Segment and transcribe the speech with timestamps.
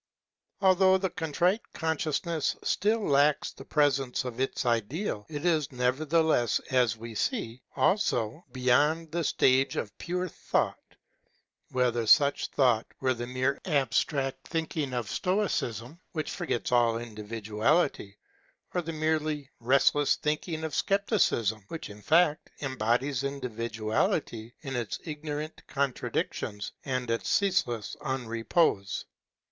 [0.61, 6.97] Although the Contrite Consciousness still lacks the presence of its Ideal, it is nevertheless as
[6.97, 10.95] we see [also] beyond the stage of pure thought,
[11.69, 18.17] whether such thought were the mere abstract thinking of Stoicism, which forgets all individuality,
[18.73, 25.61] or the merely restless thinking of Scepticism, which in fact embodies individuality in its ignorant
[25.67, 29.05] contradictions and its ceaseless unrepose.